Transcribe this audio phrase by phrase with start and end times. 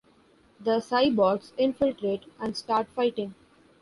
[0.59, 3.35] The cyborgs infiltrate and start fighting.